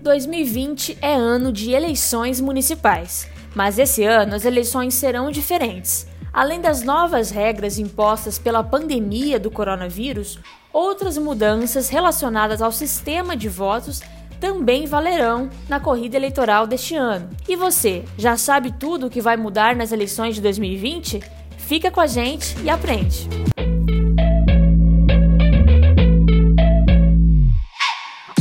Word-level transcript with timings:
2020 0.00 0.98
é 1.00 1.14
ano 1.14 1.52
de 1.52 1.72
eleições 1.72 2.40
municipais, 2.40 3.28
mas 3.54 3.78
esse 3.78 4.02
ano 4.04 4.34
as 4.34 4.44
eleições 4.44 4.94
serão 4.94 5.30
diferentes. 5.30 6.06
Além 6.32 6.60
das 6.60 6.82
novas 6.82 7.30
regras 7.30 7.78
impostas 7.78 8.38
pela 8.38 8.62
pandemia 8.62 9.38
do 9.38 9.50
coronavírus, 9.50 10.38
outras 10.72 11.18
mudanças 11.18 11.88
relacionadas 11.88 12.62
ao 12.62 12.72
sistema 12.72 13.36
de 13.36 13.48
votos 13.48 14.00
também 14.40 14.86
valerão 14.86 15.50
na 15.68 15.78
corrida 15.78 16.16
eleitoral 16.16 16.66
deste 16.66 16.94
ano. 16.94 17.28
E 17.46 17.54
você, 17.54 18.04
já 18.16 18.36
sabe 18.36 18.72
tudo 18.72 19.06
o 19.06 19.10
que 19.10 19.20
vai 19.20 19.36
mudar 19.36 19.76
nas 19.76 19.92
eleições 19.92 20.34
de 20.36 20.40
2020? 20.40 21.20
Fica 21.58 21.90
com 21.90 22.00
a 22.00 22.06
gente 22.06 22.56
e 22.62 22.70
aprende! 22.70 23.28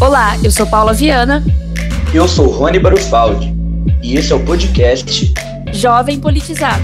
Olá, 0.10 0.36
eu 0.44 0.50
sou 0.50 0.66
Paula 0.66 0.92
Viana. 0.92 1.44
Eu 2.12 2.28
sou 2.28 2.48
Rony 2.48 2.80
Barufaldi. 2.80 3.54
E 4.02 4.16
esse 4.16 4.34
é 4.34 4.36
o 4.36 4.44
podcast 4.44 5.32
Jovem 5.72 6.20
Politizado. 6.20 6.84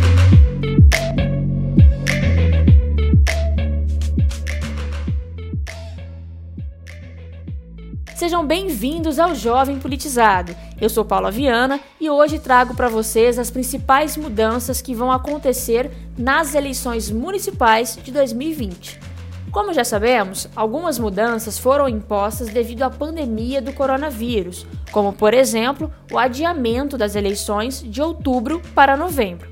Sejam 8.15 8.45
bem-vindos 8.45 9.17
ao 9.17 9.33
Jovem 9.33 9.79
Politizado. 9.79 10.55
Eu 10.79 10.87
sou 10.87 11.03
Paula 11.03 11.31
Viana 11.31 11.79
e 11.99 12.07
hoje 12.07 12.37
trago 12.37 12.75
para 12.75 12.89
vocês 12.89 13.39
as 13.39 13.49
principais 13.49 14.15
mudanças 14.15 14.81
que 14.81 14.93
vão 14.93 15.11
acontecer 15.11 15.89
nas 16.15 16.53
eleições 16.53 17.09
municipais 17.09 17.97
de 18.03 18.11
2020. 18.11 19.14
Como 19.55 19.73
já 19.73 19.85
sabemos, 19.85 20.49
algumas 20.53 20.99
mudanças 20.99 21.57
foram 21.57 21.87
impostas 21.87 22.49
devido 22.49 22.83
à 22.83 22.89
pandemia 22.89 23.61
do 23.61 23.71
coronavírus, 23.71 24.67
como, 24.91 25.13
por 25.13 25.33
exemplo, 25.33 25.89
o 26.11 26.19
adiamento 26.19 26.97
das 26.97 27.15
eleições 27.15 27.81
de 27.81 28.01
outubro 28.01 28.61
para 28.75 28.97
novembro. 28.97 29.49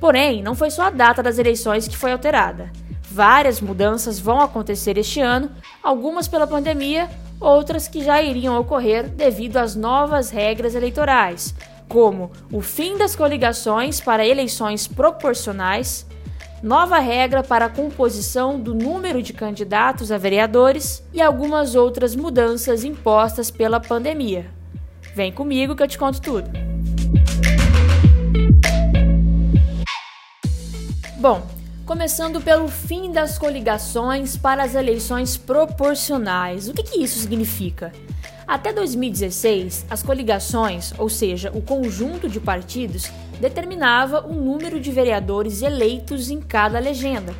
Porém, 0.00 0.42
não 0.42 0.56
foi 0.56 0.68
só 0.68 0.82
a 0.82 0.90
data 0.90 1.22
das 1.22 1.38
eleições 1.38 1.86
que 1.86 1.96
foi 1.96 2.10
alterada. 2.10 2.72
Várias 3.08 3.60
mudanças 3.60 4.18
vão 4.18 4.40
acontecer 4.40 4.98
este 4.98 5.20
ano, 5.20 5.48
algumas 5.80 6.26
pela 6.26 6.48
pandemia, 6.48 7.08
outras 7.38 7.86
que 7.86 8.02
já 8.02 8.20
iriam 8.20 8.58
ocorrer 8.58 9.08
devido 9.08 9.58
às 9.58 9.76
novas 9.76 10.28
regras 10.28 10.74
eleitorais, 10.74 11.54
como 11.88 12.32
o 12.50 12.60
fim 12.60 12.98
das 12.98 13.14
coligações 13.14 14.00
para 14.00 14.26
eleições 14.26 14.88
proporcionais, 14.88 16.04
nova 16.62 16.98
regra 16.98 17.42
para 17.42 17.66
a 17.66 17.68
composição 17.68 18.58
do 18.58 18.74
número 18.74 19.22
de 19.22 19.32
candidatos 19.32 20.10
a 20.10 20.18
vereadores 20.18 21.02
e 21.12 21.20
algumas 21.20 21.74
outras 21.74 22.16
mudanças 22.16 22.84
impostas 22.84 23.50
pela 23.50 23.80
pandemia. 23.80 24.46
Vem 25.14 25.32
comigo 25.32 25.74
que 25.74 25.82
eu 25.82 25.88
te 25.88 25.98
conto 25.98 26.20
tudo. 26.20 26.50
Bom, 31.18 31.42
Começando 31.86 32.40
pelo 32.40 32.66
fim 32.66 33.12
das 33.12 33.38
coligações 33.38 34.36
para 34.36 34.64
as 34.64 34.74
eleições 34.74 35.36
proporcionais. 35.36 36.68
O 36.68 36.74
que, 36.74 36.82
que 36.82 37.00
isso 37.00 37.20
significa? 37.20 37.92
Até 38.46 38.72
2016, 38.72 39.86
as 39.90 40.04
coligações, 40.04 40.92
ou 40.98 41.08
seja, 41.08 41.50
o 41.52 41.60
conjunto 41.60 42.28
de 42.28 42.38
partidos, 42.38 43.10
determinava 43.40 44.24
o 44.24 44.32
número 44.32 44.78
de 44.78 44.92
vereadores 44.92 45.62
eleitos 45.62 46.30
em 46.30 46.40
cada 46.40 46.78
legenda. 46.78 47.34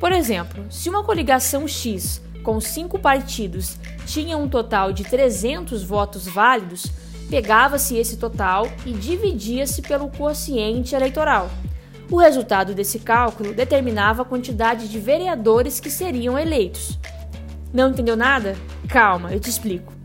Por 0.00 0.10
exemplo, 0.10 0.64
se 0.68 0.88
uma 0.88 1.04
coligação 1.04 1.68
X 1.68 2.20
com 2.42 2.60
cinco 2.60 2.98
partidos 2.98 3.76
tinha 4.06 4.36
um 4.36 4.48
total 4.48 4.92
de 4.92 5.04
300 5.04 5.84
votos 5.84 6.26
válidos, 6.26 6.86
pegava-se 7.28 7.96
esse 7.96 8.16
total 8.16 8.66
e 8.84 8.92
dividia-se 8.92 9.82
pelo 9.82 10.08
quociente 10.08 10.96
eleitoral. 10.96 11.48
O 12.10 12.16
resultado 12.16 12.74
desse 12.74 12.98
cálculo 12.98 13.54
determinava 13.54 14.22
a 14.22 14.24
quantidade 14.24 14.88
de 14.88 14.98
vereadores 14.98 15.78
que 15.78 15.90
seriam 15.90 16.36
eleitos. 16.36 16.98
Não 17.72 17.90
entendeu 17.90 18.16
nada? 18.16 18.56
Calma, 18.88 19.32
eu 19.32 19.38
te 19.38 19.48
explico. 19.48 19.99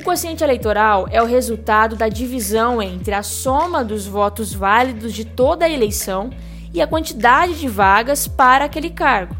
O 0.00 0.02
quociente 0.02 0.42
eleitoral 0.42 1.06
é 1.10 1.22
o 1.22 1.26
resultado 1.26 1.94
da 1.94 2.08
divisão 2.08 2.80
entre 2.80 3.12
a 3.12 3.22
soma 3.22 3.84
dos 3.84 4.06
votos 4.06 4.50
válidos 4.50 5.12
de 5.12 5.26
toda 5.26 5.66
a 5.66 5.68
eleição 5.68 6.30
e 6.72 6.80
a 6.80 6.86
quantidade 6.86 7.60
de 7.60 7.68
vagas 7.68 8.26
para 8.26 8.64
aquele 8.64 8.88
cargo. 8.88 9.36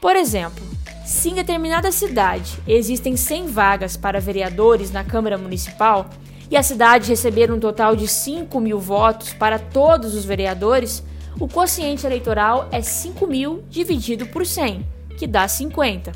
Por 0.00 0.14
exemplo, 0.14 0.64
se 1.04 1.30
em 1.30 1.34
determinada 1.34 1.90
cidade 1.90 2.56
existem 2.68 3.16
100 3.16 3.48
vagas 3.48 3.96
para 3.96 4.20
vereadores 4.20 4.92
na 4.92 5.02
Câmara 5.02 5.36
Municipal 5.36 6.08
e 6.48 6.56
a 6.56 6.62
cidade 6.62 7.08
receber 7.08 7.50
um 7.50 7.58
total 7.58 7.96
de 7.96 8.06
5 8.06 8.60
mil 8.60 8.78
votos 8.78 9.34
para 9.34 9.58
todos 9.58 10.14
os 10.14 10.24
vereadores, 10.24 11.02
o 11.40 11.48
quociente 11.48 12.06
eleitoral 12.06 12.68
é 12.70 12.80
5 12.80 13.26
mil 13.26 13.64
dividido 13.68 14.24
por 14.26 14.46
100, 14.46 14.86
que 15.18 15.26
dá 15.26 15.48
50. 15.48 16.12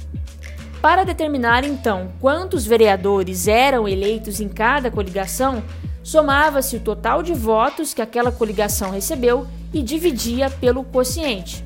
Para 0.81 1.05
determinar 1.05 1.63
então 1.63 2.11
quantos 2.21 2.65
vereadores 2.65 3.47
eram 3.47 3.87
eleitos 3.87 4.41
em 4.41 4.49
cada 4.49 4.91
coligação, 4.91 5.63
somava-se 6.03 6.77
o 6.77 6.81
total 6.81 7.23
de 7.23 7.35
votos 7.35 7.93
que 7.93 8.01
aquela 8.01 8.33
coligação 8.33 8.91
recebeu 8.91 9.47
e 9.75 9.83
dividia 9.83 10.49
pelo 10.49 10.83
quociente. 10.83 11.63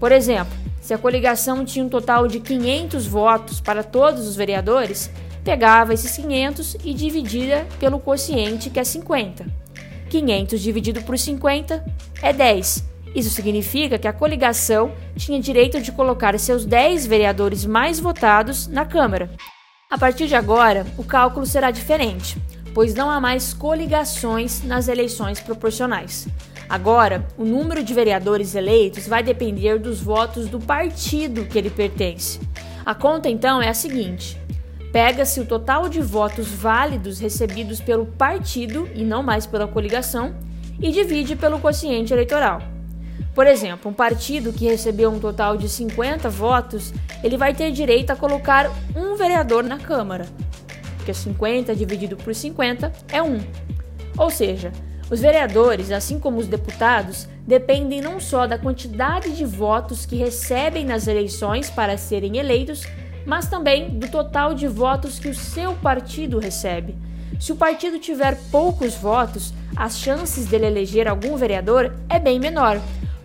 Por 0.00 0.10
exemplo, 0.10 0.52
se 0.80 0.92
a 0.92 0.98
coligação 0.98 1.64
tinha 1.64 1.84
um 1.84 1.88
total 1.88 2.26
de 2.26 2.40
500 2.40 3.06
votos 3.06 3.60
para 3.60 3.84
todos 3.84 4.26
os 4.26 4.34
vereadores, 4.34 5.08
pegava 5.44 5.94
esses 5.94 6.16
500 6.16 6.76
e 6.84 6.92
dividia 6.92 7.64
pelo 7.78 8.00
quociente, 8.00 8.70
que 8.70 8.80
é 8.80 8.84
50. 8.84 9.46
500 10.10 10.60
dividido 10.60 11.00
por 11.02 11.16
50 11.16 11.84
é 12.20 12.32
10. 12.32 12.91
Isso 13.14 13.30
significa 13.30 13.98
que 13.98 14.08
a 14.08 14.12
coligação 14.12 14.92
tinha 15.16 15.40
direito 15.40 15.80
de 15.80 15.92
colocar 15.92 16.38
seus 16.38 16.64
10 16.64 17.06
vereadores 17.06 17.66
mais 17.66 18.00
votados 18.00 18.66
na 18.66 18.86
Câmara. 18.86 19.30
A 19.90 19.98
partir 19.98 20.26
de 20.26 20.34
agora, 20.34 20.86
o 20.96 21.04
cálculo 21.04 21.44
será 21.44 21.70
diferente, 21.70 22.38
pois 22.72 22.94
não 22.94 23.10
há 23.10 23.20
mais 23.20 23.52
coligações 23.52 24.62
nas 24.62 24.88
eleições 24.88 25.40
proporcionais. 25.40 26.26
Agora, 26.66 27.26
o 27.36 27.44
número 27.44 27.82
de 27.82 27.92
vereadores 27.92 28.54
eleitos 28.54 29.06
vai 29.06 29.22
depender 29.22 29.78
dos 29.78 30.00
votos 30.00 30.48
do 30.48 30.58
partido 30.58 31.44
que 31.44 31.58
ele 31.58 31.68
pertence. 31.68 32.40
A 32.86 32.94
conta 32.94 33.28
então 33.28 33.60
é 33.60 33.68
a 33.68 33.74
seguinte: 33.74 34.40
Pega-se 34.90 35.38
o 35.38 35.46
total 35.46 35.88
de 35.90 36.00
votos 36.00 36.48
válidos 36.48 37.18
recebidos 37.18 37.78
pelo 37.78 38.06
partido 38.06 38.88
e 38.94 39.04
não 39.04 39.22
mais 39.22 39.46
pela 39.46 39.68
coligação 39.68 40.34
e 40.80 40.90
divide 40.90 41.36
pelo 41.36 41.60
quociente 41.60 42.12
eleitoral. 42.12 42.71
Por 43.34 43.46
exemplo, 43.46 43.90
um 43.90 43.94
partido 43.94 44.52
que 44.52 44.66
recebeu 44.66 45.10
um 45.10 45.18
total 45.18 45.56
de 45.56 45.68
50 45.68 46.28
votos, 46.28 46.92
ele 47.24 47.36
vai 47.36 47.54
ter 47.54 47.70
direito 47.70 48.10
a 48.10 48.16
colocar 48.16 48.70
um 48.94 49.16
vereador 49.16 49.64
na 49.64 49.78
Câmara, 49.78 50.26
porque 50.96 51.14
50 51.14 51.74
dividido 51.74 52.16
por 52.16 52.34
50 52.34 52.92
é 53.10 53.22
1. 53.22 53.40
Ou 54.18 54.30
seja, 54.30 54.70
os 55.10 55.20
vereadores, 55.20 55.90
assim 55.90 56.18
como 56.18 56.38
os 56.38 56.46
deputados, 56.46 57.28
dependem 57.46 58.00
não 58.00 58.20
só 58.20 58.46
da 58.46 58.58
quantidade 58.58 59.32
de 59.32 59.44
votos 59.44 60.06
que 60.06 60.16
recebem 60.16 60.84
nas 60.84 61.06
eleições 61.06 61.68
para 61.68 61.98
serem 61.98 62.38
eleitos, 62.38 62.84
mas 63.26 63.48
também 63.48 63.98
do 63.98 64.08
total 64.08 64.54
de 64.54 64.66
votos 64.66 65.18
que 65.18 65.28
o 65.28 65.34
seu 65.34 65.74
partido 65.74 66.38
recebe. 66.38 66.96
Se 67.38 67.52
o 67.52 67.56
partido 67.56 67.98
tiver 67.98 68.38
poucos 68.50 68.94
votos, 68.94 69.52
as 69.74 69.98
chances 69.98 70.46
dele 70.46 70.66
eleger 70.66 71.08
algum 71.08 71.36
vereador 71.36 71.92
é 72.08 72.18
bem 72.18 72.38
menor. 72.38 72.80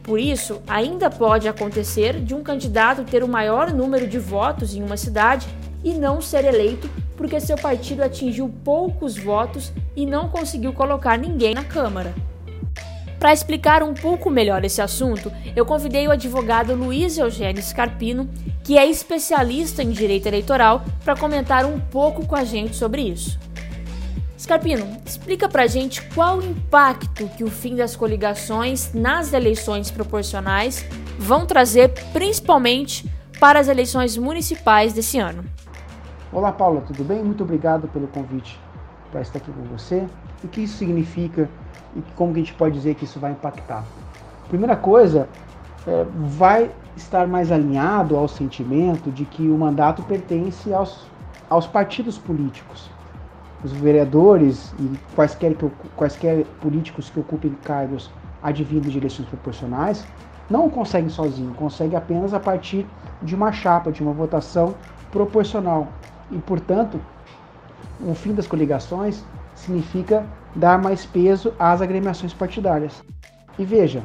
Por 0.07 0.19
isso, 0.19 0.61
ainda 0.65 1.09
pode 1.09 1.47
acontecer 1.49 2.19
de 2.21 2.33
um 2.33 2.41
candidato 2.41 3.03
ter 3.03 3.23
o 3.23 3.27
maior 3.27 3.73
número 3.73 4.07
de 4.07 4.17
votos 4.17 4.73
em 4.73 4.81
uma 4.81 4.97
cidade 4.97 5.45
e 5.83 5.93
não 5.93 6.21
ser 6.21 6.45
eleito 6.45 6.89
porque 7.17 7.41
seu 7.41 7.57
partido 7.57 8.03
atingiu 8.03 8.47
poucos 8.63 9.17
votos 9.17 9.73
e 9.95 10.05
não 10.05 10.29
conseguiu 10.29 10.71
colocar 10.71 11.17
ninguém 11.17 11.53
na 11.53 11.63
Câmara. 11.63 12.13
Para 13.19 13.33
explicar 13.33 13.81
um 13.81 13.95
pouco 13.95 14.29
melhor 14.29 14.63
esse 14.63 14.79
assunto, 14.79 15.31
eu 15.55 15.65
convidei 15.65 16.07
o 16.07 16.11
advogado 16.11 16.75
Luiz 16.75 17.17
Eugênio 17.17 17.63
Scarpino, 17.63 18.29
que 18.63 18.77
é 18.77 18.85
especialista 18.85 19.81
em 19.81 19.89
direito 19.89 20.27
eleitoral, 20.27 20.85
para 21.03 21.17
comentar 21.17 21.65
um 21.65 21.79
pouco 21.79 22.27
com 22.27 22.35
a 22.35 22.43
gente 22.43 22.75
sobre 22.75 23.01
isso. 23.01 23.39
Scarpino, 24.47 24.87
explica 25.05 25.49
pra 25.49 25.67
gente 25.67 26.01
qual 26.15 26.37
o 26.37 26.41
impacto 26.41 27.27
que 27.35 27.43
o 27.43 27.49
fim 27.49 27.75
das 27.75 27.97
coligações 27.97 28.93
nas 28.93 29.33
eleições 29.33 29.91
proporcionais 29.91 30.85
vão 31.19 31.45
trazer, 31.45 31.89
principalmente 32.13 33.11
para 33.41 33.59
as 33.59 33.67
eleições 33.67 34.15
municipais 34.15 34.93
desse 34.93 35.19
ano. 35.19 35.43
Olá, 36.31 36.49
Paula, 36.53 36.79
tudo 36.79 37.03
bem? 37.03 37.21
Muito 37.21 37.43
obrigado 37.43 37.89
pelo 37.89 38.07
convite 38.07 38.57
para 39.11 39.19
estar 39.19 39.39
aqui 39.39 39.51
com 39.51 39.63
você. 39.63 40.07
O 40.41 40.47
que 40.47 40.61
isso 40.61 40.77
significa 40.77 41.49
e 41.93 42.01
como 42.15 42.31
a 42.31 42.35
gente 42.37 42.53
pode 42.53 42.73
dizer 42.73 42.95
que 42.95 43.03
isso 43.03 43.19
vai 43.19 43.33
impactar? 43.33 43.83
Primeira 44.47 44.77
coisa, 44.77 45.27
é, 45.85 46.05
vai 46.15 46.71
estar 46.95 47.27
mais 47.27 47.51
alinhado 47.51 48.15
ao 48.15 48.29
sentimento 48.29 49.11
de 49.11 49.25
que 49.25 49.41
o 49.41 49.57
mandato 49.57 50.03
pertence 50.03 50.73
aos, 50.73 51.05
aos 51.49 51.67
partidos 51.67 52.17
políticos. 52.17 52.89
Os 53.63 53.71
vereadores 53.71 54.73
e 54.79 54.97
quaisquer, 55.15 55.55
quaisquer 55.95 56.45
políticos 56.61 57.09
que 57.09 57.19
ocupem 57.19 57.51
cargos 57.63 58.11
advindos 58.41 58.91
de 58.91 58.97
eleições 58.97 59.27
proporcionais 59.27 60.05
não 60.49 60.69
conseguem 60.69 61.09
sozinho, 61.09 61.53
conseguem 61.53 61.97
apenas 61.97 62.33
a 62.33 62.39
partir 62.39 62.85
de 63.21 63.35
uma 63.35 63.51
chapa, 63.51 63.91
de 63.91 64.01
uma 64.01 64.13
votação 64.13 64.75
proporcional. 65.11 65.87
E, 66.31 66.37
portanto, 66.37 66.99
o 67.99 68.13
fim 68.13 68.33
das 68.33 68.47
coligações 68.47 69.23
significa 69.55 70.25
dar 70.55 70.81
mais 70.81 71.05
peso 71.05 71.53
às 71.59 71.81
agremiações 71.81 72.33
partidárias. 72.33 73.03
E 73.57 73.65
veja, 73.65 74.03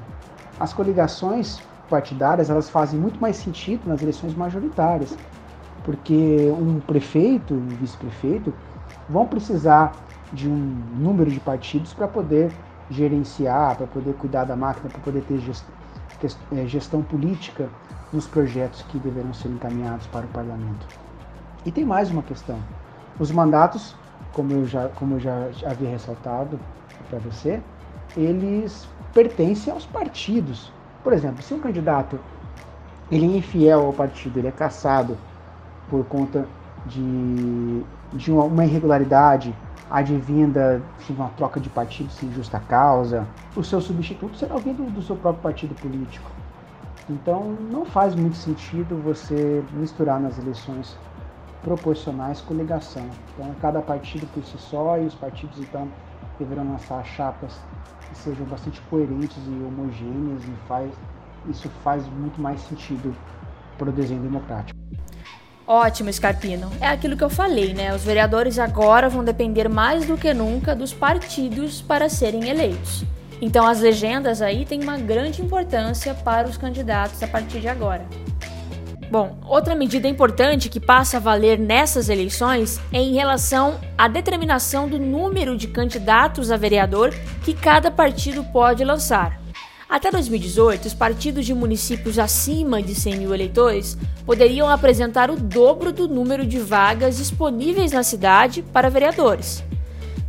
as 0.58 0.72
coligações 0.72 1.60
partidárias 1.88 2.48
elas 2.48 2.70
fazem 2.70 2.98
muito 2.98 3.20
mais 3.20 3.36
sentido 3.36 3.86
nas 3.86 4.00
eleições 4.00 4.34
majoritárias, 4.34 5.16
porque 5.84 6.50
um 6.58 6.80
prefeito 6.80 7.54
um 7.54 7.68
vice-prefeito 7.68 8.52
vão 9.08 9.26
precisar 9.26 9.92
de 10.32 10.48
um 10.48 10.82
número 10.96 11.30
de 11.30 11.40
partidos 11.40 11.92
para 11.92 12.08
poder 12.08 12.52
gerenciar, 12.90 13.76
para 13.76 13.86
poder 13.86 14.14
cuidar 14.14 14.44
da 14.44 14.56
máquina, 14.56 14.88
para 14.88 15.00
poder 15.00 15.22
ter 15.22 15.40
é, 16.52 16.66
gestão 16.66 17.02
política 17.02 17.68
nos 18.12 18.26
projetos 18.26 18.82
que 18.82 18.98
deverão 18.98 19.32
ser 19.32 19.48
encaminhados 19.48 20.06
para 20.06 20.24
o 20.24 20.28
parlamento. 20.28 20.86
E 21.64 21.70
tem 21.72 21.84
mais 21.84 22.10
uma 22.10 22.22
questão. 22.22 22.58
Os 23.18 23.30
mandatos, 23.30 23.94
como 24.32 24.52
eu 24.52 24.66
já, 24.66 24.88
como 24.90 25.14
eu 25.14 25.20
já 25.20 25.48
havia 25.66 25.88
ressaltado 25.88 26.58
para 27.08 27.18
você, 27.18 27.60
eles 28.16 28.88
pertencem 29.12 29.72
aos 29.72 29.86
partidos. 29.86 30.72
Por 31.02 31.12
exemplo, 31.12 31.42
se 31.42 31.54
um 31.54 31.60
candidato 31.60 32.18
ele 33.10 33.26
é 33.26 33.38
infiel 33.38 33.86
ao 33.86 33.92
partido, 33.92 34.38
ele 34.38 34.48
é 34.48 34.52
caçado 34.52 35.16
por 35.88 36.04
conta 36.06 36.46
de, 36.86 37.82
de 38.12 38.32
uma, 38.32 38.64
irregularidade 38.64 39.54
advinda 39.90 40.80
de 41.06 41.12
uma 41.12 41.28
troca 41.30 41.60
de 41.60 41.68
partido 41.68 42.10
sem 42.10 42.32
justa 42.32 42.58
causa, 42.60 43.26
o 43.54 43.62
seu 43.62 43.80
substituto 43.80 44.36
será 44.36 44.56
vindo 44.56 44.90
do 44.90 45.02
seu 45.02 45.16
próprio 45.16 45.42
partido 45.42 45.74
político. 45.74 46.30
Então 47.10 47.56
não 47.70 47.84
faz 47.84 48.14
muito 48.14 48.36
sentido 48.36 49.00
você 49.02 49.62
misturar 49.72 50.20
nas 50.20 50.38
eleições 50.38 50.96
proporcionais 51.62 52.40
coligação. 52.40 53.06
Então 53.34 53.54
cada 53.60 53.80
partido 53.80 54.26
por 54.32 54.42
si 54.44 54.56
só 54.58 54.98
e 54.98 55.06
os 55.06 55.14
partidos 55.14 55.58
então 55.58 55.88
deverão 56.38 56.64
lançar 56.64 57.04
chapas 57.04 57.60
que 58.08 58.18
sejam 58.18 58.46
bastante 58.46 58.80
coerentes 58.82 59.38
e 59.46 59.64
homogêneas 59.64 60.42
e 60.42 60.68
faz, 60.68 60.90
isso 61.48 61.68
faz 61.82 62.06
muito 62.08 62.40
mais 62.40 62.60
sentido 62.60 63.14
para 63.78 63.90
o 63.90 63.92
desenho 63.92 64.22
democrático. 64.22 64.78
Ótimo, 65.66 66.12
Scarpino. 66.12 66.70
É 66.80 66.88
aquilo 66.88 67.16
que 67.16 67.24
eu 67.24 67.30
falei, 67.30 67.72
né? 67.72 67.94
Os 67.94 68.02
vereadores 68.02 68.58
agora 68.58 69.08
vão 69.08 69.24
depender 69.24 69.68
mais 69.68 70.04
do 70.06 70.16
que 70.16 70.34
nunca 70.34 70.74
dos 70.74 70.92
partidos 70.92 71.80
para 71.80 72.08
serem 72.08 72.48
eleitos. 72.48 73.04
Então 73.40 73.66
as 73.66 73.80
legendas 73.80 74.40
aí 74.40 74.64
têm 74.64 74.82
uma 74.82 74.96
grande 74.98 75.42
importância 75.42 76.14
para 76.14 76.48
os 76.48 76.56
candidatos 76.56 77.22
a 77.22 77.26
partir 77.26 77.60
de 77.60 77.68
agora. 77.68 78.06
Bom, 79.10 79.36
outra 79.46 79.74
medida 79.74 80.08
importante 80.08 80.70
que 80.70 80.80
passa 80.80 81.18
a 81.18 81.20
valer 81.20 81.58
nessas 81.58 82.08
eleições 82.08 82.80
é 82.90 82.98
em 82.98 83.12
relação 83.12 83.78
à 83.98 84.08
determinação 84.08 84.88
do 84.88 84.98
número 84.98 85.56
de 85.56 85.68
candidatos 85.68 86.50
a 86.50 86.56
vereador 86.56 87.12
que 87.44 87.52
cada 87.52 87.90
partido 87.90 88.42
pode 88.44 88.82
lançar. 88.82 89.41
Até 89.92 90.10
2018, 90.10 90.86
os 90.86 90.94
partidos 90.94 91.44
de 91.44 91.52
municípios 91.52 92.18
acima 92.18 92.82
de 92.82 92.94
100 92.94 93.18
mil 93.18 93.34
eleitores 93.34 93.94
poderiam 94.24 94.66
apresentar 94.66 95.30
o 95.30 95.36
dobro 95.36 95.92
do 95.92 96.08
número 96.08 96.46
de 96.46 96.58
vagas 96.58 97.18
disponíveis 97.18 97.92
na 97.92 98.02
cidade 98.02 98.62
para 98.62 98.88
vereadores. 98.88 99.62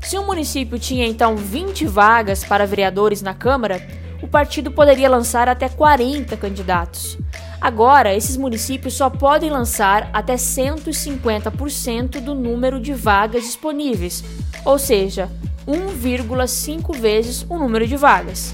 Se 0.01 0.19
um 0.19 0.25
município 0.25 0.77
tinha 0.77 1.07
então 1.07 1.37
20 1.37 1.85
vagas 1.85 2.43
para 2.43 2.67
vereadores 2.67 3.21
na 3.21 3.33
Câmara, 3.33 3.81
o 4.21 4.27
partido 4.27 4.69
poderia 4.69 5.09
lançar 5.09 5.47
até 5.47 5.69
40 5.69 6.35
candidatos. 6.35 7.17
Agora, 7.61 8.13
esses 8.13 8.35
municípios 8.35 8.95
só 8.95 9.09
podem 9.09 9.49
lançar 9.49 10.09
até 10.11 10.35
150% 10.35 12.19
do 12.19 12.35
número 12.35 12.81
de 12.81 12.93
vagas 12.93 13.43
disponíveis, 13.43 14.25
ou 14.65 14.77
seja, 14.77 15.31
1,5 15.65 16.93
vezes 16.97 17.45
o 17.49 17.57
número 17.57 17.87
de 17.87 17.95
vagas. 17.95 18.53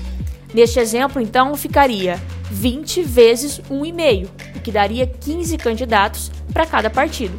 Neste 0.53 0.79
exemplo, 0.79 1.21
então, 1.21 1.55
ficaria 1.55 2.19
20 2.49 3.03
vezes 3.03 3.59
1,5, 3.69 4.29
o 4.55 4.59
que 4.59 4.71
daria 4.71 5.05
15 5.05 5.57
candidatos 5.57 6.31
para 6.51 6.65
cada 6.65 6.89
partido. 6.89 7.37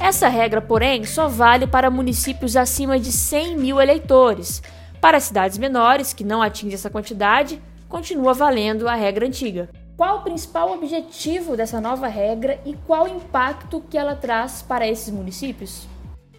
Essa 0.00 0.28
regra, 0.28 0.60
porém, 0.60 1.04
só 1.04 1.28
vale 1.28 1.66
para 1.66 1.90
municípios 1.90 2.56
acima 2.56 2.98
de 2.98 3.12
100 3.12 3.56
mil 3.58 3.80
eleitores. 3.80 4.62
Para 5.00 5.20
cidades 5.20 5.58
menores, 5.58 6.14
que 6.14 6.24
não 6.24 6.40
atingem 6.40 6.74
essa 6.74 6.88
quantidade, 6.88 7.60
continua 7.86 8.32
valendo 8.32 8.88
a 8.88 8.94
regra 8.94 9.26
antiga. 9.26 9.68
Qual 9.94 10.18
o 10.18 10.22
principal 10.22 10.72
objetivo 10.72 11.54
dessa 11.54 11.82
nova 11.82 12.06
regra 12.06 12.58
e 12.64 12.74
qual 12.86 13.04
o 13.04 13.08
impacto 13.08 13.82
que 13.90 13.98
ela 13.98 14.16
traz 14.16 14.62
para 14.62 14.88
esses 14.88 15.12
municípios? 15.12 15.86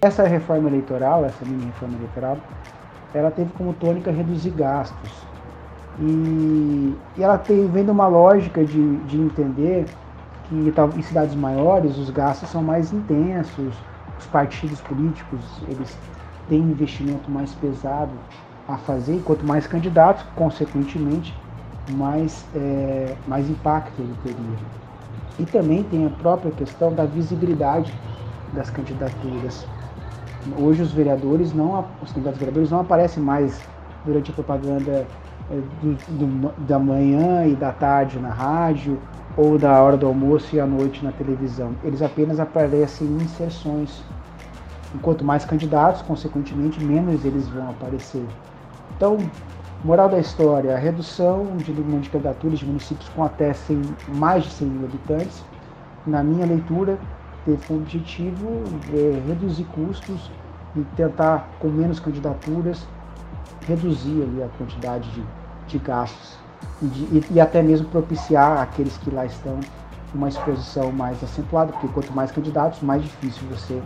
Essa 0.02 0.24
reforma 0.24 0.70
eleitoral, 0.70 1.24
essa 1.24 1.46
mini 1.46 1.66
reforma 1.66 1.96
eleitoral, 1.98 2.38
ela 3.14 3.30
teve 3.30 3.52
como 3.54 3.74
tônica 3.74 4.12
reduzir 4.12 4.50
gastos 4.50 5.33
e, 6.00 6.96
e 7.18 7.24
ela 7.24 7.38
tem, 7.38 7.68
vem 7.68 7.86
de 7.86 7.92
uma 7.92 8.08
lógica 8.08 8.64
de, 8.64 8.98
de 8.98 9.20
entender 9.20 9.86
que 10.50 10.74
em 10.96 11.02
cidades 11.02 11.36
maiores 11.36 11.98
os 11.98 12.10
gastos 12.10 12.50
são 12.50 12.64
mais 12.64 12.92
intensos, 12.92 13.74
os 14.18 14.26
partidos 14.28 14.80
políticos 14.82 15.40
eles 15.68 15.98
têm 16.50 16.60
investimento 16.60 17.30
mais 17.30 17.54
pesado 17.54 18.12
a 18.68 18.78
fazer, 18.78 19.22
quanto 19.24 19.46
mais 19.46 19.68
candidatos, 19.68 20.24
consequentemente, 20.36 21.34
mais, 21.92 22.46
é, 22.56 23.16
mais 23.28 23.50
impacto 23.50 23.94
ele 24.00 24.16
teria. 24.24 24.58
E 25.40 25.46
também 25.46 25.84
tem 25.84 26.06
a 26.06 26.10
própria 26.10 26.52
questão 26.52 26.94
da 26.94 27.06
visibilidade 27.06 27.94
das 28.54 28.70
candidaturas. 28.70 29.66
Hoje 30.58 30.82
os 30.82 30.92
vereadores 30.92 31.54
não, 31.54 31.86
os 32.02 32.12
candidatos 32.12 32.40
vereadores 32.40 32.72
não 32.72 32.82
aparecem 32.82 33.22
mais 33.22 33.62
durante 34.06 34.32
a 34.32 34.34
propaganda 34.34 35.08
do, 35.82 35.94
do, 36.18 36.54
da 36.66 36.80
manhã 36.80 37.46
e 37.46 37.56
da 37.56 37.72
tarde 37.72 38.20
na 38.20 38.30
rádio, 38.30 39.00
ou 39.36 39.58
da 39.58 39.82
hora 39.82 39.98
do 39.98 40.06
almoço 40.06 40.56
e 40.56 40.60
à 40.60 40.66
noite 40.66 41.04
na 41.04 41.12
televisão. 41.12 41.76
Eles 41.84 42.02
apenas 42.02 42.40
aparecem 42.40 43.08
em 43.08 43.16
inserções. 43.18 44.04
Enquanto 44.94 45.26
mais 45.26 45.44
candidatos, 45.44 46.02
consequentemente, 46.04 46.84
menos 46.84 47.26
eles 47.26 47.48
vão 47.48 47.70
aparecer. 47.70 48.26
Então, 48.96 49.18
moral 49.84 50.08
da 50.08 50.20
história, 50.20 50.76
a 50.76 50.78
redução 50.78 51.58
de 51.58 51.72
número 51.72 52.02
de 52.02 52.10
candidaturas 52.10 52.60
de 52.60 52.66
municípios 52.66 53.10
com 53.10 53.24
até 53.24 53.54
100, 53.54 53.82
mais 54.16 54.44
de 54.44 54.52
100 54.52 54.68
mil 54.68 54.88
habitantes, 54.88 55.44
na 56.06 56.24
minha 56.24 56.46
leitura, 56.46 56.98
teve 57.46 57.66
como 57.66 57.80
objetivo 57.80 58.64
é, 58.94 59.22
reduzir 59.28 59.64
custos 59.66 60.30
e 60.76 60.82
tentar, 60.96 61.50
com 61.60 61.70
menos 61.70 62.00
candidaturas, 62.00 62.86
reduzir 63.68 64.22
ali 64.22 64.44
a 64.44 64.48
quantidade 64.58 65.10
de, 65.12 65.24
de 65.68 65.78
gastos 65.78 66.38
e, 66.82 66.86
de, 66.86 67.02
e, 67.04 67.26
e 67.32 67.42
até 67.42 67.62
mesmo 67.62 67.88
propiciar 67.88 68.62
aqueles 68.62 68.98
que 68.98 69.10
lá 69.10 69.26
estão 69.26 69.60
uma 70.14 70.30
exposição 70.30 70.92
mais 70.92 71.24
acentuada, 71.24 71.72
porque 71.72 71.88
quanto 71.88 72.14
mais 72.14 72.32
candidatos, 72.32 72.82
mais 72.82 73.02
difícil 73.02 73.42
você 73.50 73.82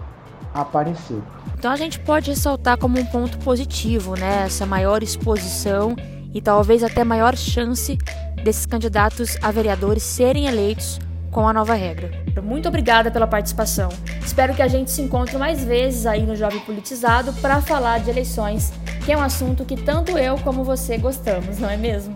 aparecer. 0.53 1.22
Então 1.57 1.72
a 1.72 1.75
gente 1.75 2.00
pode 2.00 2.29
ressaltar 2.29 2.77
como 2.77 3.00
um 3.00 3.05
ponto 3.05 3.38
positivo, 3.39 4.15
né, 4.15 4.43
essa 4.46 4.65
maior 4.65 5.01
exposição 5.01 5.96
e 6.34 6.41
talvez 6.41 6.84
até 6.84 7.03
maior 7.03 7.36
chance 7.36 7.98
desses 8.43 8.65
candidatos 8.65 9.38
a 9.41 9.51
vereadores 9.51 10.03
serem 10.03 10.48
eleitos 10.48 11.00
com 11.31 11.48
a 11.48 11.53
nova 11.53 11.74
regra. 11.74 12.12
Muito 12.41 12.67
obrigada 12.67 13.12
pela 13.12 13.27
participação. 13.27 13.89
Espero 14.25 14.53
que 14.53 14.62
a 14.62 14.67
gente 14.67 14.91
se 14.91 15.01
encontre 15.01 15.38
mais 15.38 15.63
vezes 15.63 16.05
aí 16.05 16.25
no 16.25 16.36
Jovem 16.36 16.60
Politizado 16.62 17.34
para 17.34 17.62
falar 17.62 18.00
de 18.00 18.10
eleições, 18.10 18.72
que 19.08 19.14
é 19.14 19.18
um 19.18 19.24
assunto 19.24 19.64
que 19.64 19.78
tanto 19.78 20.18
eu 20.18 20.38
como 20.40 20.66
você 20.66 20.98
gostamos, 20.98 21.60
não 21.60 21.70
é 21.70 21.78
mesmo? 21.78 22.14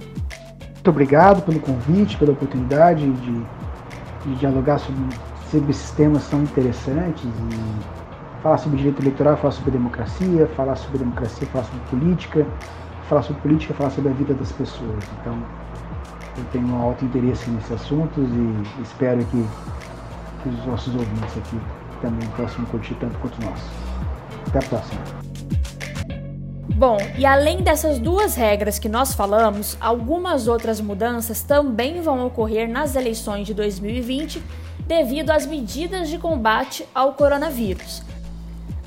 Muito 0.73 0.89
obrigado 0.89 1.41
pelo 1.41 1.57
convite, 1.61 2.17
pela 2.17 2.33
oportunidade 2.33 3.09
de, 3.09 3.45
de 4.25 4.35
dialogar 4.35 4.77
sobre, 4.77 5.01
sobre 5.49 5.71
esses 5.71 5.89
temas 5.91 6.27
tão 6.27 6.43
interessantes 6.43 7.23
e 7.23 8.41
falar 8.43 8.57
sobre 8.57 8.79
direito 8.79 9.01
eleitoral, 9.01 9.37
falar 9.37 9.53
sobre 9.53 9.71
democracia, 9.71 10.45
falar 10.47 10.75
sobre 10.75 10.97
democracia, 10.97 11.47
falar 11.47 11.63
sobre 11.63 11.79
política, 11.91 12.45
falar 13.07 13.21
sobre 13.21 13.41
política, 13.41 13.73
falar 13.73 13.91
sobre 13.91 14.11
a 14.11 14.13
vida 14.13 14.33
das 14.33 14.51
pessoas. 14.51 15.05
Então, 15.21 15.41
eu 16.37 16.43
tenho 16.51 16.67
um 16.67 16.81
alto 16.81 17.05
interesse 17.05 17.49
nesses 17.51 17.71
assuntos 17.71 18.27
e 18.27 18.81
espero 18.81 19.23
que, 19.27 19.45
os 20.45 20.65
nossos 20.65 20.93
ouvintes 20.93 21.37
aqui 21.37 21.57
também 22.01 22.27
possam 22.35 22.65
curtir 22.65 22.95
tanto 22.95 23.17
quanto 23.19 23.39
nós. 23.45 23.61
Até 24.47 24.59
a 24.59 24.63
próxima. 24.63 25.20
Bom, 26.75 26.97
e 27.17 27.25
além 27.25 27.61
dessas 27.61 27.99
duas 27.99 28.35
regras 28.35 28.79
que 28.79 28.89
nós 28.89 29.13
falamos, 29.13 29.77
algumas 29.79 30.47
outras 30.47 30.81
mudanças 30.81 31.43
também 31.43 32.01
vão 32.01 32.25
ocorrer 32.25 32.67
nas 32.67 32.95
eleições 32.95 33.45
de 33.45 33.53
2020 33.53 34.41
devido 34.87 35.29
às 35.29 35.45
medidas 35.45 36.09
de 36.09 36.17
combate 36.17 36.87
ao 36.93 37.13
coronavírus. 37.13 38.01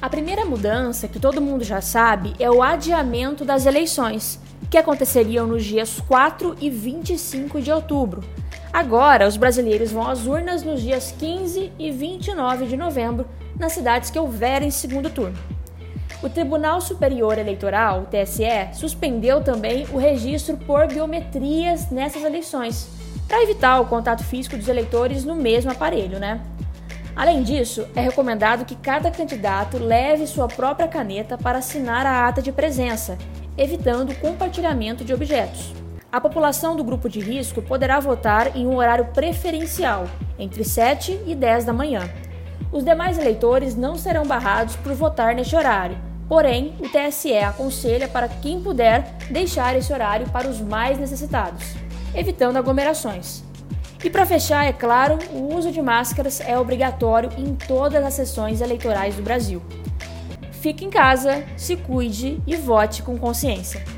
A 0.02 0.10
primeira 0.10 0.44
mudança, 0.44 1.08
que 1.08 1.18
todo 1.18 1.40
mundo 1.40 1.64
já 1.64 1.80
sabe, 1.80 2.34
é 2.38 2.50
o 2.50 2.62
adiamento 2.62 3.44
das 3.44 3.64
eleições, 3.64 4.40
que 4.68 4.76
aconteceriam 4.76 5.46
nos 5.46 5.64
dias 5.64 6.00
4 6.00 6.56
e 6.60 6.68
25 6.68 7.60
de 7.60 7.70
outubro. 7.70 8.24
Agora, 8.72 9.28
os 9.28 9.36
brasileiros 9.36 9.92
vão 9.92 10.06
às 10.06 10.26
urnas 10.26 10.62
nos 10.62 10.82
dias 10.82 11.14
15 11.16 11.72
e 11.78 11.90
29 11.92 12.66
de 12.66 12.76
novembro, 12.76 13.26
nas 13.56 13.72
cidades 13.72 14.10
que 14.10 14.18
houverem 14.18 14.70
segundo 14.70 15.08
turno. 15.08 15.53
O 16.24 16.30
Tribunal 16.30 16.80
Superior 16.80 17.36
Eleitoral, 17.36 18.00
o 18.00 18.06
TSE, 18.06 18.72
suspendeu 18.72 19.42
também 19.44 19.86
o 19.92 19.98
registro 19.98 20.56
por 20.56 20.86
biometrias 20.86 21.90
nessas 21.90 22.24
eleições, 22.24 22.88
para 23.28 23.42
evitar 23.42 23.78
o 23.78 23.84
contato 23.84 24.24
físico 24.24 24.56
dos 24.56 24.66
eleitores 24.66 25.22
no 25.22 25.34
mesmo 25.34 25.70
aparelho, 25.70 26.18
né? 26.18 26.40
Além 27.14 27.42
disso, 27.42 27.86
é 27.94 28.00
recomendado 28.00 28.64
que 28.64 28.74
cada 28.74 29.10
candidato 29.10 29.76
leve 29.76 30.26
sua 30.26 30.48
própria 30.48 30.88
caneta 30.88 31.36
para 31.36 31.58
assinar 31.58 32.06
a 32.06 32.26
ata 32.26 32.40
de 32.40 32.50
presença, 32.50 33.18
evitando 33.58 34.12
o 34.12 34.16
compartilhamento 34.16 35.04
de 35.04 35.12
objetos. 35.12 35.74
A 36.10 36.22
população 36.22 36.74
do 36.74 36.82
grupo 36.82 37.06
de 37.06 37.20
risco 37.20 37.60
poderá 37.60 38.00
votar 38.00 38.56
em 38.56 38.66
um 38.66 38.76
horário 38.76 39.08
preferencial, 39.12 40.06
entre 40.38 40.64
7 40.64 41.20
e 41.26 41.34
10 41.34 41.66
da 41.66 41.72
manhã. 41.74 42.08
Os 42.72 42.82
demais 42.82 43.18
eleitores 43.18 43.76
não 43.76 43.98
serão 43.98 44.24
barrados 44.24 44.74
por 44.76 44.94
votar 44.94 45.34
neste 45.34 45.54
horário, 45.54 46.13
porém, 46.34 46.74
o 46.80 46.88
TSE 46.88 47.32
aconselha 47.38 48.08
para 48.08 48.26
quem 48.26 48.60
puder 48.60 49.04
deixar 49.30 49.76
esse 49.76 49.92
horário 49.92 50.28
para 50.30 50.48
os 50.48 50.60
mais 50.60 50.98
necessitados, 50.98 51.76
evitando 52.12 52.56
aglomerações. 52.56 53.44
E 54.02 54.10
para 54.10 54.26
fechar, 54.26 54.66
é 54.66 54.72
claro, 54.72 55.16
o 55.32 55.54
uso 55.54 55.70
de 55.70 55.80
máscaras 55.80 56.40
é 56.40 56.58
obrigatório 56.58 57.30
em 57.38 57.54
todas 57.54 58.04
as 58.04 58.14
sessões 58.14 58.60
eleitorais 58.60 59.14
do 59.14 59.22
Brasil. 59.22 59.62
Fique 60.50 60.84
em 60.84 60.90
casa, 60.90 61.44
se 61.56 61.76
cuide 61.76 62.42
e 62.44 62.56
vote 62.56 63.04
com 63.04 63.16
consciência. 63.16 63.93